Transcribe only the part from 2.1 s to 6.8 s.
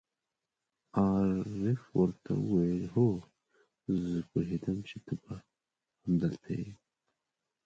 ته وویل: هو، زه پوهېدم چې ته به همدلته یې.